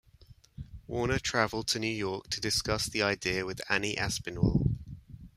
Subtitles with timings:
[0.87, 4.73] Warner traveled to New York to discuss the idea with Annie Aspinwall.